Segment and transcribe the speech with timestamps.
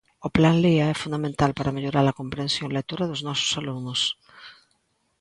[0.27, 4.01] O Plan LÍA é fundamental para mellorar a comprensión lectora dos nosos alumnos.